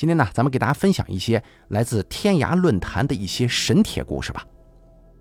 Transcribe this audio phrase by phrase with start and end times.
[0.00, 4.46] 今天呢，咱们给大家分享一些来自天涯论坛的一些神帖故事吧。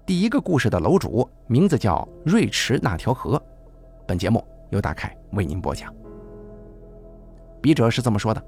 [0.05, 3.43] 第一个故事的楼主名字叫瑞驰那条河，
[4.07, 5.93] 本节目由大凯为您播讲。
[7.61, 8.41] 笔者是这么说的：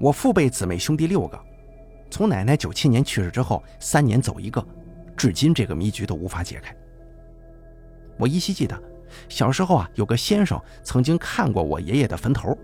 [0.00, 1.40] 我父辈姊妹兄弟六个，
[2.10, 4.66] 从奶奶九七年去世之后，三年走一个，
[5.16, 6.74] 至今这个谜局都无法解开。
[8.18, 8.76] 我依稀记得，
[9.28, 12.58] 小时候啊，有个先生曾经看过我爷爷的坟头，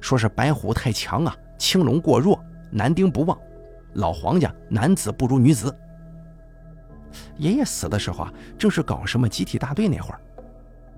[0.00, 1.36] 说是白虎太强啊。
[1.58, 3.38] 青龙过弱，男丁不旺，
[3.94, 5.74] 老黄家男子不如女子。
[7.36, 10.20] 爷爷死的时候啊，正是搞什么集体大队那会儿，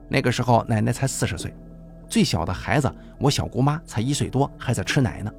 [0.09, 1.55] 那个时候奶奶才四十岁，
[2.09, 5.33] 最小的孩子我小姑妈才一岁多，还在吃奶呢。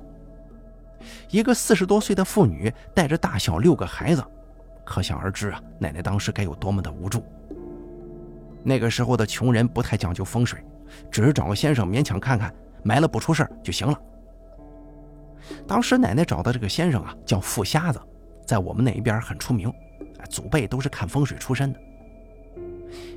[1.30, 4.24] 一个四十多岁的妇女带着大小六个孩子，
[4.84, 7.24] 可想而知啊，奶奶当时该有多么的无助。
[8.64, 10.64] 那个时候的穷人不太讲究风水，
[11.10, 14.00] 只是找个先生勉强看看，埋了不出事就行了。
[15.68, 18.00] 当时奶奶找的这个先生啊，叫傅瞎子，
[18.46, 19.74] 在我们那一边很出名，
[20.30, 21.80] 祖辈都是看风水出身的。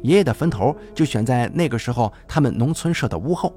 [0.02, 3.54] 爷爷的坟头就选在那个时候他们农村设的屋后，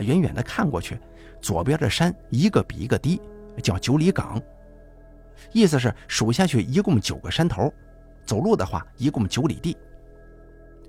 [0.00, 0.98] 远远的看过去，
[1.40, 3.20] 左边的山一个比一个低，
[3.62, 4.40] 叫九里岗，
[5.52, 7.72] 意思是数下去一共九个山头，
[8.24, 9.76] 走路的话一共九里地。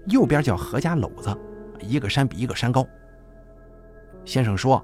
[0.08, 1.36] 右边叫何家篓子，
[1.82, 2.86] 一个山比一个山高。
[4.26, 4.84] 先生说。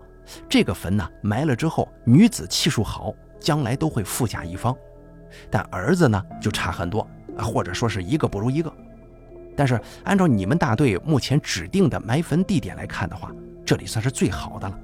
[0.49, 4.75] 这个坟呢，埋了之后，女子气数好，将来都会富甲一方，
[5.49, 8.71] 但儿子呢就差很多，或者说是一个不如一个。
[9.55, 13.31] 但是按照你们大队目前指定的埋坟地点来看的话，
[13.65, 14.79] 这里算是最好的了。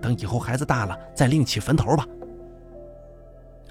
[0.00, 2.06] 等以后孩子大了，再另起坟头吧。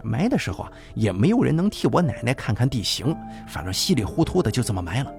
[0.03, 3.15] 埋的时候啊，也没有人能替我奶奶看看地形，
[3.47, 5.13] 反正稀里糊涂的就这么埋了。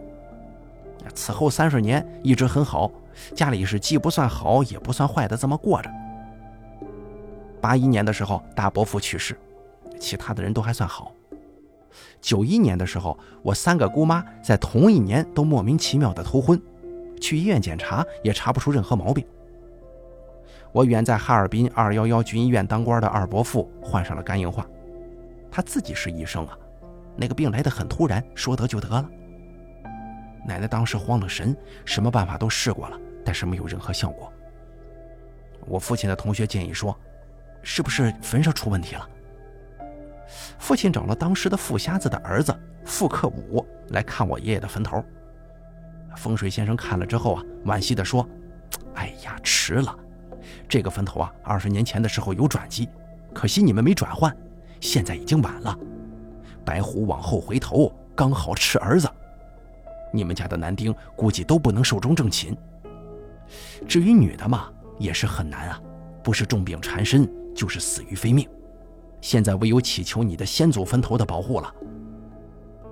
[1.15, 2.91] 此后三十年一直很好，
[3.35, 5.91] 家里是既不算好也不算坏的这么过着。
[7.61, 9.37] 八一年的时候，大伯父去世，
[9.99, 11.13] 其他的人都还算好。
[12.21, 16.61] 九一年的时候，我三个姑妈在同一年都莫名其妙的头昏，
[17.21, 19.25] 去医院检查也查不出任何毛病。
[20.71, 24.67] 我远在哈尔滨二幺幺军医院当官的二伯父患上了肝硬化，
[25.51, 26.57] 他自己是医生啊，
[27.17, 29.09] 那个病来得很突然，说得就得了。
[30.47, 32.99] 奶奶当时慌了神，什么办法都试过了，
[33.29, 34.33] 但是没有任何效果。
[35.67, 36.99] 我父亲的同学建议说
[37.63, 39.07] ：“是不是坟上出问题了？”
[40.59, 45.05] 父亲找了当时的富瞎子的儿子富克武来看我爷爷的坟头。
[46.17, 48.27] 风水先生看了之后啊，惋惜地说
[48.97, 49.95] ：“哎呀，迟了！
[50.67, 52.89] 这个坟头啊，二十年前的时候有转机，
[53.35, 54.35] 可惜你们没转换，
[54.81, 55.79] 现在已经晚了。
[56.65, 59.07] 白虎往后回头，刚好吃儿子。”
[60.15, 62.57] 你们家的男丁估计都不能寿终正寝。
[63.87, 65.81] 至于女的嘛，也是很难啊，
[66.23, 68.49] 不是重病缠身，就是死于非命。
[69.21, 71.75] 现在唯有祈求你的先祖坟头的保护了，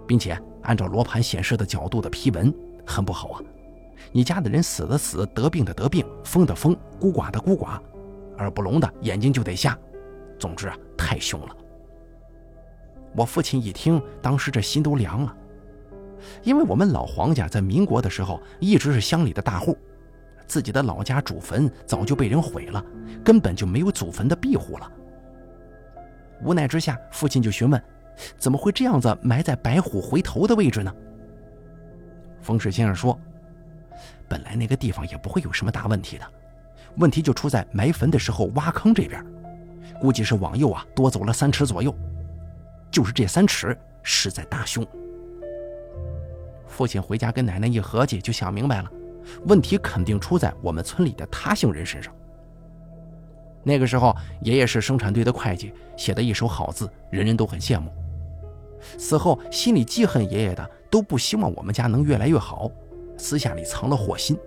[0.06, 2.53] 并且按照罗盘显示的角度的批文，
[2.84, 3.41] 很不好啊。
[4.12, 7.78] 你家的人死的死，得病的得病，疯的疯，孤寡的孤寡，
[8.38, 9.78] 耳不聋的眼睛就得瞎。
[10.38, 11.56] 总之啊，太凶了。
[13.15, 15.37] 我父亲一听，当时这心都凉了。
[16.43, 19.77] 因为我们老黄家在民国的时候一直是乡里的大户，
[20.47, 22.84] 自己的老家祖坟早就被人毁了，
[23.25, 24.91] 根本就没有祖坟的庇护了。
[26.43, 27.83] 无奈之下，父亲就询问：
[28.39, 30.95] 怎么会这样子埋在白虎回头的位置呢？
[32.41, 33.19] 风水先生说：
[34.29, 36.25] 本来那个地方也不会有什么大问题的，
[36.99, 39.25] 问题就出在埋坟的时候挖坑这边，
[40.01, 41.93] 估计是往右啊多走了三尺左右，
[42.91, 44.87] 就是这三尺实在大凶。
[46.69, 48.91] 父亲回家跟奶奶一合计，就想明白了，
[49.47, 52.12] 问题肯定出在我们村里的他姓人身上。
[53.62, 57.91] 那个时候，爷爷是生产队的会计，写的一手好字，人人都很羡慕。
[58.97, 62.70] 死后，心里记恨爷爷的都不希望我们家能越来越好，
[63.16, 64.38] 私下里藏了祸心，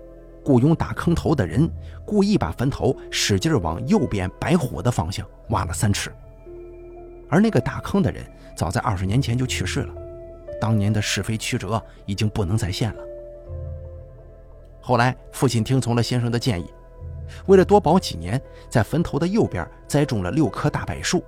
[0.45, 1.69] 雇佣打坑头的人，
[2.05, 6.09] 故意把坟头使劲往右边白虎的方向挖了三尺。
[7.27, 8.23] 而那个打坑的人，
[8.55, 9.93] 早在二十年前就去世了。
[10.61, 13.03] 当年的是非曲折已经不能再现了。
[14.81, 16.71] 后来，父亲听从了先生的建议，
[17.47, 21.23] 为了多保几年，在坟头的右边栽种了六棵大柏树，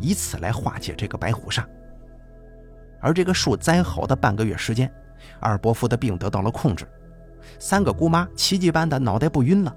[0.00, 1.64] 以此来化解这个白虎煞。
[3.00, 4.92] 而这个树栽好的半个月时间，
[5.40, 6.86] 二伯父的病得到了控制，
[7.58, 9.74] 三个姑妈奇迹般的脑袋不晕了。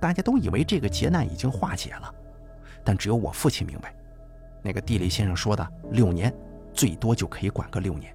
[0.00, 2.14] 大家都以为这个劫难已经化解了，
[2.84, 3.94] 但只有我父亲明白，
[4.62, 6.32] 那个地理先生说的六年。
[6.76, 8.14] 最多就可以管个六年。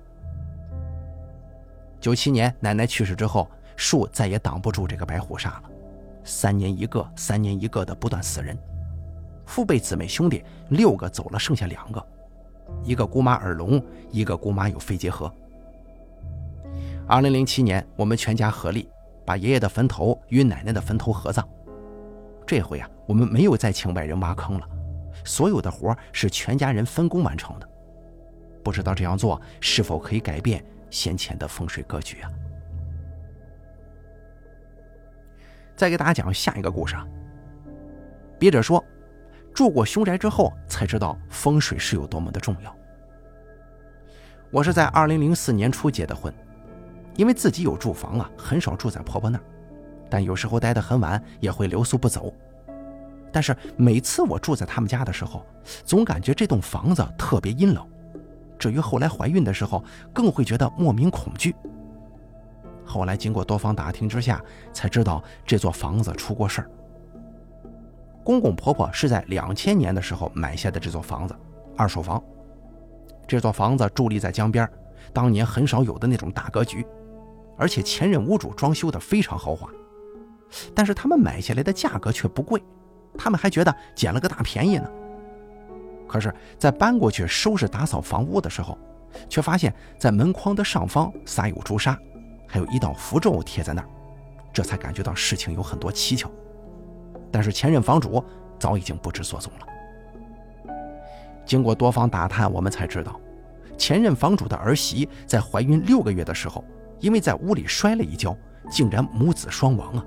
[1.99, 5.63] 九七年奶奶去世之后，树再也挡不住这个白虎煞了，
[6.23, 8.57] 三年一个，三年一个的不断死人。
[9.45, 12.05] 父辈姊妹兄弟六个走了，剩下两个，
[12.83, 15.31] 一个姑妈耳聋，一个姑妈有肺结核。
[17.07, 18.87] 二零零七年，我们全家合力
[19.25, 21.45] 把爷爷的坟头与奶奶的坟头合葬。
[22.47, 24.67] 这回啊，我们没有再请外人挖坑了，
[25.25, 27.67] 所有的活是全家人分工完成的。
[28.63, 32.31] 不知道这样做是否可以改变先前的风水格局啊？
[35.81, 37.03] 再给大家讲下一个故事啊。
[38.37, 38.85] 笔者说，
[39.51, 42.75] 住过凶宅之后才知道风水是有多么的重要。
[44.51, 46.31] 我是在二零零四年初结的婚，
[47.15, 49.43] 因为自己有住房啊，很少住在婆婆那儿，
[50.07, 52.31] 但有时候待得很晚也会留宿不走。
[53.31, 55.43] 但是每次我住在他们家的时候，
[55.83, 57.83] 总感觉这栋房子特别阴冷。
[58.59, 59.83] 至于后来怀孕的时候，
[60.13, 61.55] 更会觉得莫名恐惧。
[62.91, 64.43] 后来经过多方打听之下，
[64.73, 66.69] 才知道这座房子出过事儿。
[68.23, 71.33] 公公婆婆是在两千年的时候买下的这座房子，
[71.77, 72.21] 二手房。
[73.25, 74.69] 这座房子伫立在江边，
[75.13, 76.85] 当年很少有的那种大格局，
[77.57, 79.69] 而且前任屋主装修的非常豪华。
[80.75, 82.61] 但是他们买下来的价格却不贵，
[83.17, 84.91] 他们还觉得捡了个大便宜呢。
[86.07, 88.77] 可是，在搬过去收拾打扫房屋的时候，
[89.29, 91.97] 却发现，在门框的上方撒有朱砂，
[92.51, 93.87] 还有一道符咒贴在那儿，
[94.51, 96.29] 这才感觉到事情有很多蹊跷。
[97.31, 98.21] 但是前任房主
[98.59, 100.73] 早已经不知所踪了。
[101.45, 103.17] 经过多方打探，我们才知道，
[103.77, 106.61] 前任房主的儿媳在怀孕六个月的时候，
[106.99, 108.35] 因为在屋里摔了一跤，
[108.69, 110.05] 竟然母子双亡啊！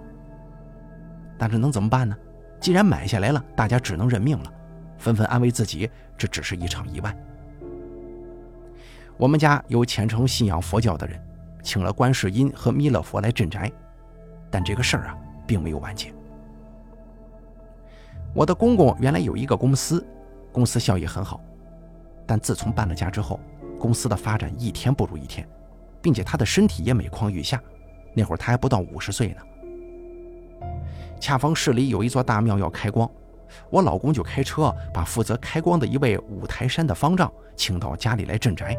[1.38, 2.14] 但是能怎么办呢？
[2.60, 4.52] 既然买下来了，大家只能认命了。
[4.98, 7.16] 纷纷安慰自己，这只是一场意外。
[9.16, 11.18] 我们家有虔诚信仰佛教的人，
[11.64, 13.72] 请了观世音和弥勒佛来镇宅，
[14.50, 16.14] 但这个事儿啊，并没有完结。
[18.34, 20.06] 我的公公原来有一个公司，
[20.52, 21.40] 公司效益很好，
[22.26, 23.40] 但自从搬了家之后，
[23.78, 25.48] 公司的发展一天不如一天，
[26.02, 27.60] 并且他的身体也每况愈下。
[28.12, 29.40] 那会儿他还不到五十岁呢。
[31.18, 33.10] 恰逢市里有一座大庙要开光。
[33.70, 38.76] 我老公就开车把负责开光的一位五台山的方丈请到家里来镇宅。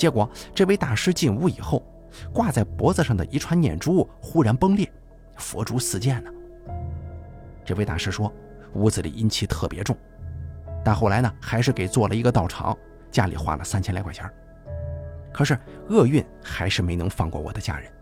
[0.00, 1.82] 结果这位大师进屋以后，
[2.32, 4.90] 挂在脖子上的一串念珠忽然崩裂，
[5.36, 6.30] 佛珠四溅呢。
[7.66, 8.32] 这位大师说，
[8.72, 9.94] 屋子里阴气特别重，
[10.82, 12.74] 但后来呢，还是给做了一个道场，
[13.10, 14.24] 家里花了三千来块钱。
[15.34, 15.54] 可是
[15.90, 17.92] 厄运还是没能放过我的家人。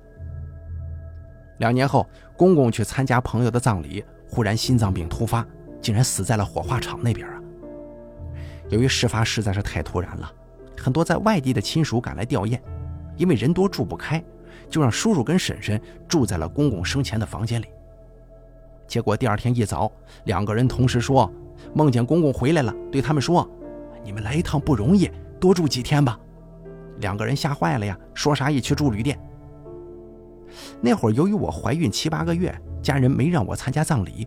[1.59, 4.05] 两年后，公公去参加朋友的葬礼。
[4.31, 5.45] 忽然心脏病突发，
[5.81, 7.43] 竟然死在了火化场那边啊！
[8.69, 10.33] 由于事发实在是太突然了，
[10.79, 12.59] 很多在外地的亲属赶来吊唁，
[13.17, 14.23] 因为人多住不开，
[14.71, 17.67] 就让叔叔跟婶婶住在了公公生前的房间里。
[18.87, 19.91] 结果第二天一早，
[20.25, 21.31] 两个人同时说
[21.75, 23.49] 梦见公公回来了，对他们说
[24.03, 25.11] ：“你们来一趟不容易，
[25.41, 26.19] 多住几天吧。”
[27.01, 29.19] 两个人吓坏了呀，说啥也去住旅店。
[30.81, 32.57] 那会儿由于我怀孕七八个月。
[32.81, 34.27] 家人没让我参加葬礼，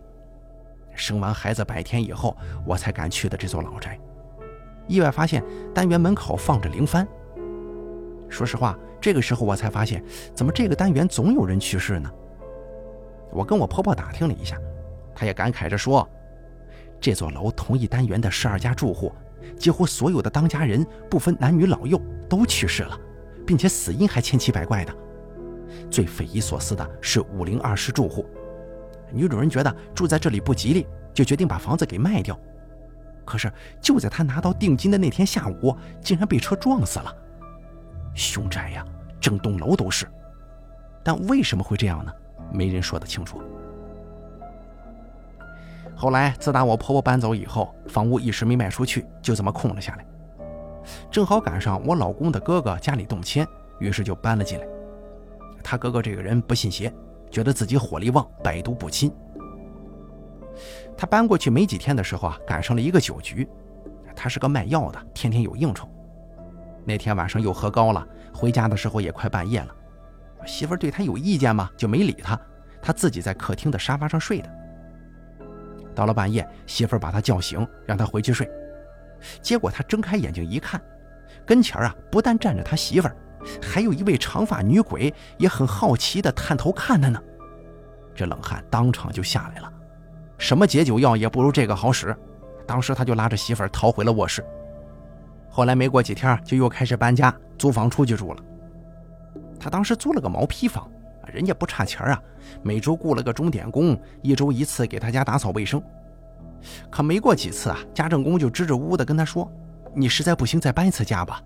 [0.94, 3.98] 生完孩子百天以后，我才敢去的这座老宅。
[4.86, 5.42] 意外发现
[5.74, 7.06] 单元门口放着灵幡。
[8.28, 10.02] 说实话，这个时候我才发现，
[10.34, 12.10] 怎么这个单元总有人去世呢？
[13.30, 14.56] 我跟我婆婆打听了一下，
[15.14, 16.08] 她也感慨着说，
[17.00, 19.12] 这座楼同一单元的十二家住户，
[19.56, 22.98] 几乎所有的当家人，不分男女老幼，都去世了，
[23.46, 24.94] 并且死因还千奇百怪的。
[25.90, 28.26] 最匪夷所思的是五零二室住户。
[29.10, 32.38] 女主人觉得住在这里不吉利，就决定把房子给卖掉。
[33.32, 37.16] 可是就在他拿到定金的那天下午，竟然被车撞死了。
[38.14, 38.84] 凶宅呀，
[39.18, 40.06] 整栋楼都是。
[41.02, 42.12] 但为什么会这样呢？
[42.52, 43.40] 没人说得清楚。
[45.96, 50.04] 后来，自打我婆婆搬走以后，房屋一时没卖出去，就这么空了下来。
[51.10, 53.48] 正好赶上我老公的哥哥家里动迁，
[53.78, 54.66] 于是就搬了进来。
[55.64, 56.92] 他哥哥这个人不信邪。
[57.30, 59.10] 觉得自己火力旺，百毒不侵。
[60.96, 63.48] 他搬过去没几天的时候啊，赶上了一个酒局。
[64.14, 65.88] 他是个卖药的，天天有应酬。
[66.84, 69.74] 那天晚上又喝高了，回家的时候也快半夜了。
[70.44, 72.38] 媳妇儿对他有意见嘛，就没理他。
[72.82, 74.50] 他自己在客厅的沙发上睡的。
[75.94, 78.50] 到了半夜，媳妇儿把他叫醒，让他回去睡。
[79.40, 80.80] 结果他睁开眼睛一看，
[81.46, 83.16] 跟前啊不但站着他媳妇儿。
[83.60, 87.20] 还有一位长发女鬼也很好奇地探头看他呢，
[88.14, 89.72] 这冷汗当场就下来了。
[90.42, 92.14] 什么解酒药也不如这个好使，
[92.66, 94.44] 当时他就拉着媳妇儿逃回了卧室。
[95.48, 98.42] 后来没过几天，就又开始搬家租房出去住了。
[99.60, 100.90] 他当时租了个毛坯房，
[101.32, 102.20] 人家不差钱啊，
[102.60, 105.80] 每周雇了个钟点工，一周一次给他家打扫卫生。
[106.90, 109.48] 可没过几次啊，家政工就支支吾吾地跟他说
[109.94, 111.40] ：“你实在不行，再搬一次家吧。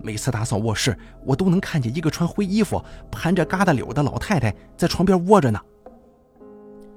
[0.00, 5.60] 每次打扫卧室，我都能看见一个穿灰衣服、盘着疙瘩柳的老太太在床边窝着呢。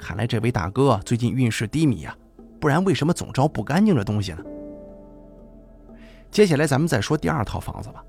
[0.06, 2.16] 看来这位大哥最近运势低迷呀，
[2.60, 4.44] 不然为什么总招不干净的东西呢？”
[6.30, 8.06] 接下来咱们再说第二套房子吧。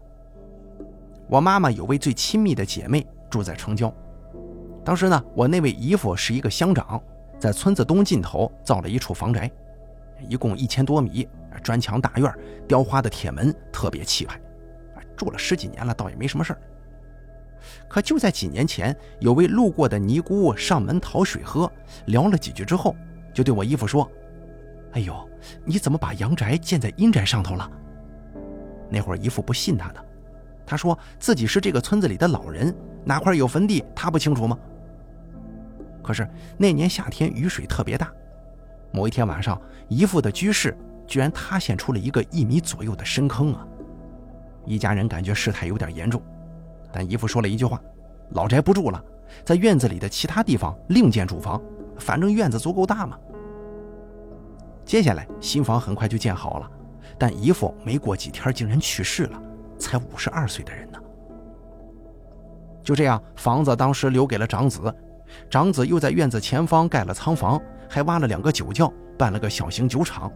[1.26, 3.90] 我妈妈有位最亲密的姐妹住在城郊，
[4.84, 7.02] 当时呢，我那位姨父是一个乡长。
[7.38, 9.50] 在村子东尽头造了一处房宅，
[10.28, 11.26] 一共一千多米，
[11.62, 12.30] 砖墙大院，
[12.68, 14.38] 雕花的铁门，特别气派。
[15.16, 16.60] 住了十几年了，倒也没什么事儿。
[17.88, 21.70] 可就在几年前，有位路过的尼姑上门讨水喝，
[22.06, 22.94] 聊了几句之后，
[23.32, 24.10] 就对我姨父说
[24.92, 25.28] ：“哎呦，
[25.64, 27.70] 你怎么把阳宅建在阴宅上头了？”
[28.88, 30.04] 那会儿姨父不信他的，
[30.64, 34.58] 他说自己是这个村子里的老人，哪块有坟地他不清楚吗？
[36.02, 38.12] 可是那年夏天雨水特别大，
[38.92, 43.66] 某一天晚上，姨父的居室居然塌陷出了一个一米左右的深坑啊！
[44.64, 46.22] 一家人感觉事态有点严重，
[46.96, 47.78] 但姨父说了一句话
[48.32, 49.04] ：“老宅不住了，
[49.44, 51.60] 在院子里的其他地方另建住房，
[51.98, 53.18] 反正院子足够大嘛。”
[54.82, 56.70] 接下来新房很快就建好了，
[57.18, 59.42] 但姨父没过几天竟然去世了，
[59.78, 60.98] 才五十二岁的人呢。
[62.82, 64.80] 就这样，房子当时留给了长子。
[65.50, 67.60] 长子又在院子前方盖了仓房，
[67.90, 70.32] 还挖了两个酒窖，办了个小型酒厂，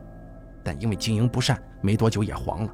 [0.63, 2.71] 但因为经营不善，没多久也黄了。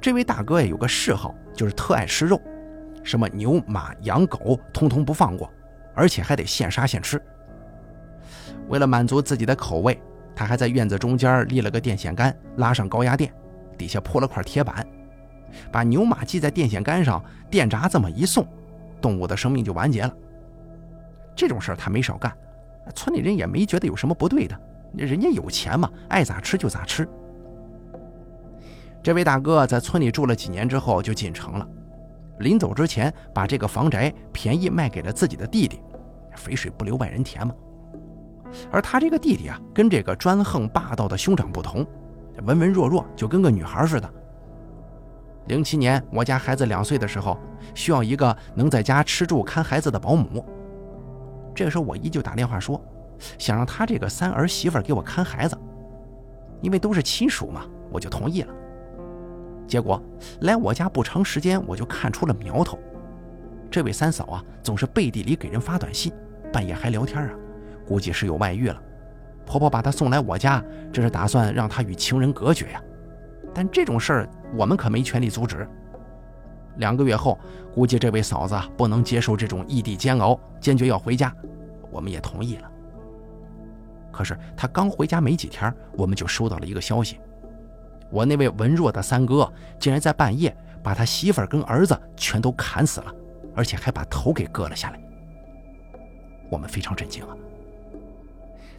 [0.00, 2.40] 这位大哥呀有个嗜好，就是特爱吃肉，
[3.04, 5.52] 什么牛、马、羊、狗，通通不放过，
[5.94, 7.20] 而且还得现杀现吃。
[8.68, 10.00] 为了满足自己的口味，
[10.34, 13.30] 他还在院子中间立了个电线杆，拉上高压电，
[13.76, 14.86] 底下铺了块铁板，
[15.70, 18.46] 把牛马系在电线杆上，电闸这么一送，
[19.02, 20.16] 动物的生命就完结了。
[21.36, 22.32] 这种事儿他没少干，
[22.94, 24.58] 村里人也没觉得有什么不对的，
[24.94, 27.06] 人家有钱嘛，爱咋吃就咋吃。
[29.02, 31.66] 这位大哥在村里住了几年之后就进城了，
[32.40, 35.80] 临走之前把这个房宅便宜卖给了自己的弟弟，
[36.36, 37.54] 肥水不流外人田嘛。
[38.70, 41.86] 而他这个弟弟啊，跟这个专横霸道的兄长不同，
[42.42, 44.10] 文文弱弱，就跟个女孩似的。
[45.46, 47.38] 零七年我家孩子两岁的时候，
[47.74, 50.44] 需要一个能在家吃住看孩子的保姆。
[51.54, 52.78] 这个时候，我姨就打电话说，
[53.38, 55.56] 想让他这个三儿媳妇给我看孩子，
[56.60, 58.54] 因为都是亲属嘛，我就同意了。
[59.70, 60.02] 结果
[60.40, 62.76] 来我家不长时间，我就看出了苗头。
[63.70, 66.12] 这位三嫂啊，总是背地里给人发短信，
[66.52, 67.30] 半夜还聊天啊，
[67.86, 68.82] 估计是有外遇了。
[69.46, 70.60] 婆婆把她送来我家，
[70.92, 72.82] 这是打算让她与情人隔绝呀。
[73.54, 75.64] 但这种事儿，我们可没权利阻止。
[76.78, 77.38] 两个月后，
[77.72, 81.32] 估计这位嫂子不能接受这种异地煎熬，坚决要回家，
[81.92, 82.68] 我们也同意了。
[84.10, 87.20] 可是他刚回家没几天，我们就收到了一个消息：
[88.10, 93.14] 我那位文弱的三哥竟然在半夜把他媳妇儿跟儿子全都砍死了，
[93.54, 95.00] 而且还把头给割了下来。
[96.50, 97.36] 我们非常震惊啊！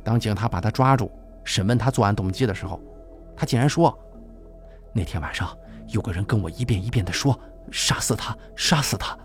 [0.03, 1.11] 当警察把他抓住，
[1.43, 2.79] 审问他作案动机的时候，
[3.35, 3.97] 他竟然说
[4.93, 5.57] ：“那天晚上
[5.87, 9.15] 有个人跟我一遍一遍地说。”杀死他，杀死他，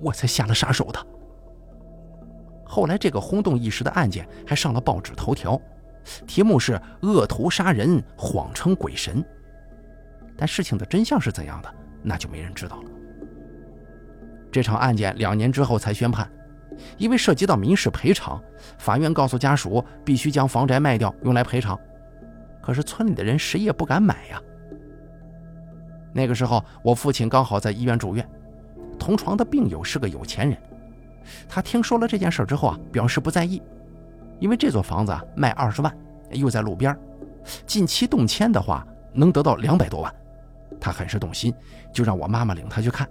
[0.00, 1.06] 我才下了杀手的。
[2.64, 5.60] 后来这个轰动一时的案件还上了报纸头条，
[6.26, 9.24] 题目是“恶徒杀人，谎称鬼神”。
[10.36, 12.90] 但事情的真相是怎样的，那就没人知道了。
[14.50, 16.30] 这场案件两年之后才宣判，
[16.96, 18.42] 因为涉及到民事赔偿，
[18.78, 21.78] 法院告诉家属必须将房宅卖掉用来赔偿。
[22.62, 24.40] 可是村里的人谁也不敢买呀。
[26.12, 28.26] 那个时候，我父亲刚好在医院住院，
[28.98, 30.56] 同床的病友是个有钱人。
[31.48, 33.62] 他听说了这件事之后啊，表示不在意，
[34.38, 35.96] 因为这座房子啊卖二十万，
[36.30, 36.96] 又在路边，
[37.66, 40.14] 近期动迁的话能得到两百多万，
[40.80, 41.54] 他很是动心，
[41.92, 43.08] 就让我妈妈领他去看。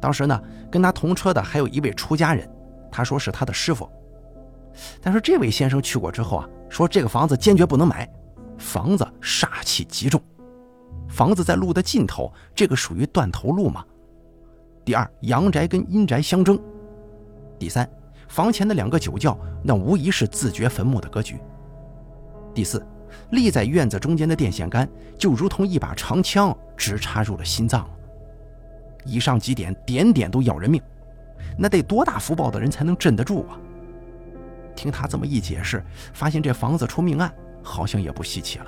[0.00, 2.48] 当时呢，跟他同车的还有一位出家人，
[2.90, 3.88] 他说是他的师傅。
[5.02, 8.08] 但是这位先生去过之后啊，说这个房子坚决不能买，
[8.56, 10.20] 房子煞气极重。
[11.08, 13.84] 房子在路的尽头，这个属于断头路嘛？
[14.84, 16.58] 第二，阳宅跟阴宅相争。
[17.58, 17.86] 第三，
[18.30, 21.36] 房前的两个酒窖，那无疑是自掘坟墓的格局。
[22.54, 22.80] 第四，
[23.30, 27.90] 立在院子中间的电线杆，就如同一把长枪，直插入了心脏。
[29.04, 30.80] 以上几点，点点都要人命，
[31.58, 33.58] 那得多大福报的人才能镇得住啊？
[34.76, 37.34] 听他这么一解释，发现这房子出命案，
[37.64, 38.66] 好像也不稀奇了。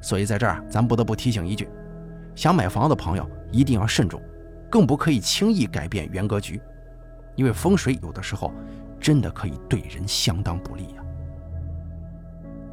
[0.00, 1.68] 所以在这儿，咱不得不提醒一句：
[2.34, 4.18] 想买房的朋友一定要慎重，
[4.70, 6.58] 更不可以轻易改变原格局，
[7.36, 8.52] 因为风水有的时候
[9.00, 11.04] 真的可以对人相当不利呀。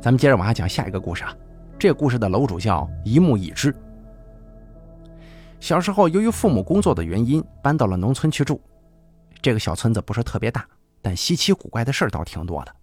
[0.01, 1.35] 咱们接着往下讲下一个故事啊。
[1.79, 3.75] 这个故事的楼主叫一木已知。
[5.59, 8.59] 小时候由于父母工作的原因，搬到了农村去住。
[9.41, 10.67] 这个小村子不是特别大，
[11.01, 12.75] 但稀奇古怪的事儿倒挺多的。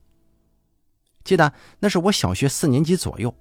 [1.24, 3.34] 记得那是我小学四年级左右，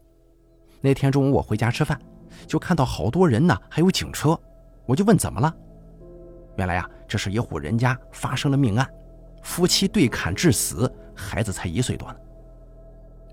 [0.81, 1.99] 那天中午我回家吃饭，
[2.47, 4.39] 就看到好多人呢，还有警车，
[4.87, 5.55] 我就问怎么了。
[6.55, 8.89] 原来呀，这是一户人家发生了命案，
[9.41, 12.15] 夫妻对砍致死，孩子才一岁多呢。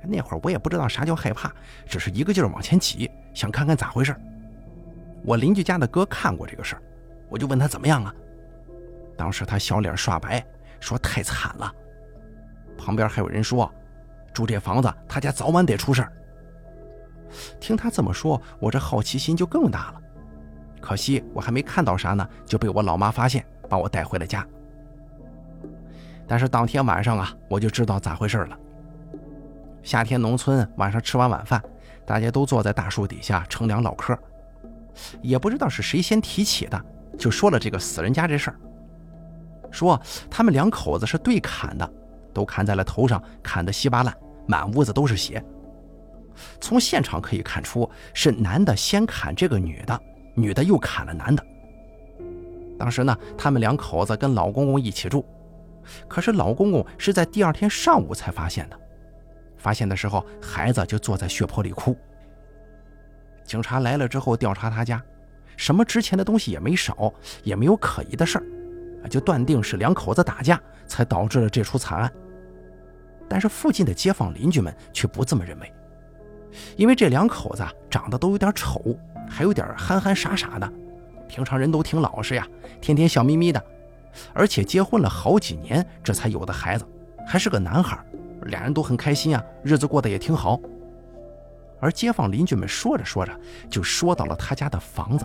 [0.03, 1.53] 那会儿我也不知道啥叫害怕，
[1.87, 4.17] 只是一个劲儿往前挤，想看看咋回事。
[5.23, 6.83] 我邻居家的哥看过这个事儿，
[7.29, 8.15] 我就问他怎么样啊？
[9.19, 10.43] 当时他小脸刷白，
[10.81, 11.71] 说太惨了。
[12.79, 13.71] 旁边还有人说，
[14.33, 16.13] 住这房子他家早晚得出事儿。
[17.61, 20.01] 听他这么说，我这好奇心就更大了。
[20.81, 24.47] 可惜我还没看到啥呢，就被我老妈发现，把我带回了家。
[26.27, 28.59] 但是当天晚上啊，我就知道咋回事了。
[29.83, 31.63] 夏天农村晚上吃完晚饭，
[32.07, 34.17] 大家都坐在大树底下乘凉唠嗑。
[35.23, 36.85] 也不知道是谁先提起的，
[37.19, 38.57] 就说了这个死人家这事儿。
[39.71, 41.93] 说他们两口子是对砍的，
[42.35, 44.15] 都砍在了头上，砍得稀巴烂，
[44.47, 45.43] 满屋子都是血。
[46.61, 50.01] 从现场可以看出，是男的先砍这个女的，
[50.41, 51.45] 女的又砍了男的。
[52.79, 55.25] 当时呢，他们两口子跟老公公一起住，
[56.09, 58.81] 可是老公公是在第二天上午才发现的。
[59.59, 61.95] 发现的时候，孩子就坐在血泊里哭。
[63.45, 65.03] 警察来了之后调查他家，
[65.57, 72.11] 什么值钱的东西也没少，也没有可疑的事儿，就断定是两口子打架才导致了这出惨案。
[73.29, 75.73] 但是附近的街坊邻居们却不这么认为，
[76.77, 78.97] 因为这两口子长得都有点丑，
[79.31, 80.71] 还有点憨憨傻傻的，
[81.29, 82.47] 平常人都挺老实呀，
[82.81, 83.65] 天天笑眯眯的，
[84.35, 86.85] 而且结婚了好几年，这才有的孩子，
[87.27, 87.97] 还是个男孩。
[88.47, 90.59] 俩人都很开心啊，日子过得也挺好。
[91.79, 93.33] 而街坊邻居们说着说着，
[93.71, 95.25] 就说到了他家的房子。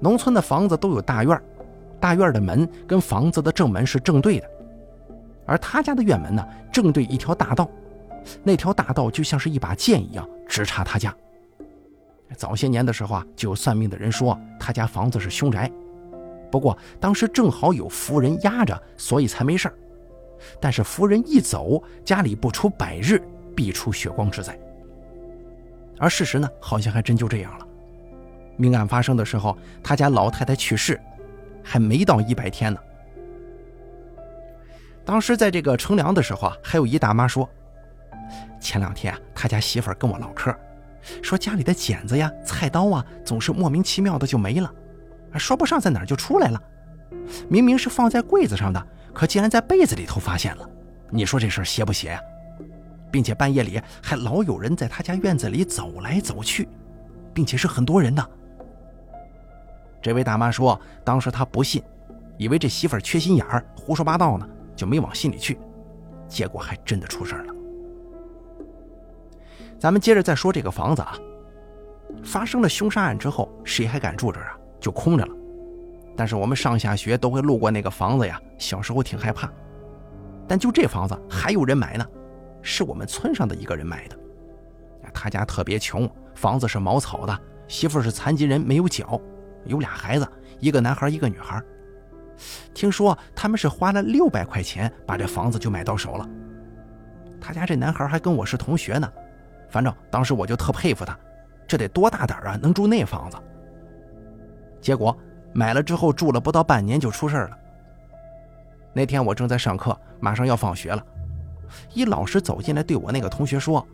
[0.00, 1.40] 农村的房子都有大院，
[2.00, 4.50] 大院的门跟房子的正门是正对的，
[5.46, 7.68] 而他家的院门呢，正对一条大道，
[8.42, 11.14] 那条大道就像是一把剑一样直插他家。
[12.34, 15.70] 早些年的时候啊，就有算命的人说他家房子是凶宅，
[16.50, 19.74] 不过当时正好有福人压着，所以才没事儿。
[20.60, 23.22] 但是夫人一走，家里不出百日
[23.54, 24.58] 必出血光之灾。
[25.98, 27.66] 而事实呢，好像还真就这样了。
[28.56, 31.00] 命案发生的时候，他家老太太去世，
[31.62, 32.78] 还没到一百天呢。
[35.04, 37.48] 当时在这个乘凉的时候啊，还有一大妈说，
[38.60, 40.54] 前两天啊，他家媳妇跟我唠嗑，
[41.22, 44.72] 说家里的剪子呀、菜刀啊，总是莫名其妙的就没了，
[45.34, 46.62] 说不上在哪儿就出来了，
[47.48, 48.86] 明明是放在柜子上的。
[49.12, 50.68] 可竟然在被子里头发现了，
[51.10, 52.20] 你说这事儿邪不邪呀？
[53.10, 56.68] 并且半夜里还老有人在他家院子里走来走去，
[57.32, 58.22] 并且是很多人呢。
[60.02, 61.82] 这位大妈说，当时她不信，
[62.36, 65.58] 以为这媳妇儿缺心眼儿，胡说八道呢，就没往心里去。
[66.28, 67.55] 结果还真的出事了。
[69.78, 71.16] 咱们接着再说这个房子啊，
[72.24, 74.58] 发生了凶杀案之后，谁还敢住这儿啊？
[74.80, 75.34] 就空着了。
[76.16, 79.50] 但是我们上下学都会路过那个房子呀，小时候挺害怕。
[80.48, 82.06] 但就这房子还有人买呢，
[82.62, 84.16] 是我们村上的一个人买的。
[85.12, 89.20] 他家特别穷，房子是茅草的，媳妇是残疾人，没有脚，
[89.64, 90.26] 有俩孩子，
[90.58, 91.62] 一个男孩一个女孩。
[92.74, 96.28] 听说他们是花了六百块钱把这房子就买到手了。
[97.40, 99.10] 他家这男孩还跟我是同学呢，
[99.76, 101.14] 反正当时我就特佩服他，
[101.68, 103.36] 这得多大胆啊，能住那房子。
[104.80, 105.14] 结果。
[105.52, 107.58] 买了之后住了不到半年就出事了。
[108.92, 111.02] 那天我正在上课，马上要放学了，
[111.94, 113.86] 一老师走进来对我那个同学说：“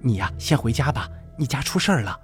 [0.00, 1.06] 你呀，先回家吧，
[1.36, 2.18] 你家出事了。”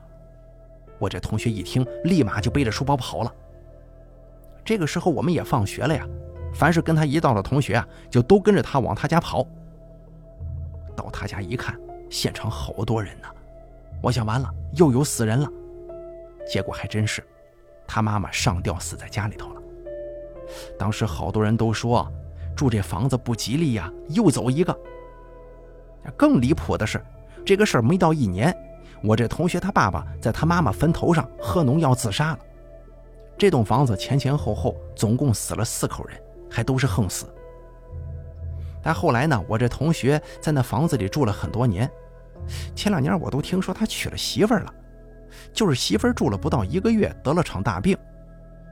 [0.98, 3.30] 我这同学一听，立马就背着书包跑了。
[4.64, 6.06] 这个时候我们也放学了呀，
[6.54, 9.46] 凡是跟他一道的同学啊，就都跟着他往他家跑。
[10.96, 11.78] 到他家一看，
[12.10, 13.28] 现场好多人呢，
[14.02, 15.48] 我想完了，又有死人了。
[16.46, 17.24] 结果还真是。
[17.86, 19.62] 他妈妈上吊死在家里头了。
[20.78, 22.08] 当时好多人都说，
[22.54, 24.76] 住这房子不吉利呀，又走一个。
[26.16, 27.04] 更离谱的是，
[27.44, 28.56] 这个事儿没到一年，
[29.02, 32.38] 我这同学他爸爸在他妈妈坟头上喝农药自杀了。
[33.36, 36.20] 这栋房子前前后后总共死了四口人，
[36.50, 37.26] 还都是横死。
[38.82, 41.90] 但后来呢，我这同学在那房子里住了很多年，
[42.74, 44.74] 前两年我都听说他娶了媳妇了。
[45.52, 47.96] 就是媳妇儿住了不到一个月，得了场大病，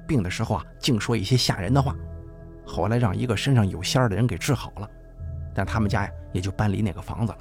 [0.07, 1.95] 病的时候啊，净说一些吓人的话。
[2.67, 4.91] 后来让一个身上有仙儿的人给治好了，
[5.55, 7.39] 但他们家呀也就搬离那个房子了。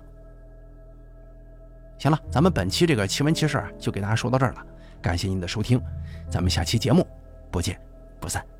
[1.98, 4.66] 行了，咱们本期这个奇闻奇事啊就给大家说到这儿了，
[5.02, 5.82] 感谢您的收听，
[6.30, 7.06] 咱们下期节目
[7.52, 7.80] 不见
[8.20, 8.57] 不散。